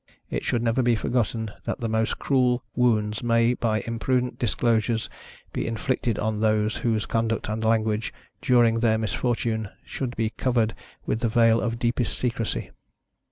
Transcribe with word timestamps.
It 0.31 0.43
should 0.43 0.63
never 0.63 0.81
be 0.81 0.95
forgotten 0.95 1.51
that 1.65 1.79
the 1.79 1.87
most 1.87 2.17
cruel 2.17 2.63
wounds 2.73 3.21
may, 3.21 3.53
by 3.53 3.81
imprudent 3.81 4.39
disclosures, 4.39 5.11
be 5.53 5.67
inflicted 5.67 6.17
on 6.17 6.39
those 6.39 6.77
whose 6.77 7.05
conduct 7.05 7.47
and 7.49 7.63
language, 7.63 8.11
during 8.41 8.79
their 8.79 8.97
misfortune, 8.97 9.69
should 9.85 10.15
be 10.15 10.31
covered 10.31 10.73
with 11.05 11.19
the 11.19 11.29
veil 11.29 11.61
of 11.61 11.77
deepest 11.77 12.17
secrecy. 12.17 12.71